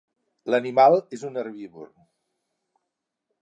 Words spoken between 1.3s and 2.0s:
herbívor.